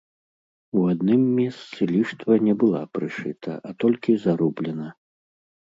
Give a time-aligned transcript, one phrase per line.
[0.79, 4.87] У адным месцы ліштва не была прышыта, а толькі зарублена.